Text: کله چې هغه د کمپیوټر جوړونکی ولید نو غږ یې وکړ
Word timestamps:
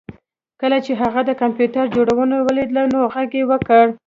کله 0.61 0.77
چې 0.85 0.91
هغه 1.01 1.21
د 1.25 1.31
کمپیوټر 1.41 1.85
جوړونکی 1.95 2.39
ولید 2.47 2.69
نو 2.95 2.99
غږ 3.13 3.29
یې 3.39 3.43
وکړ 3.51 3.85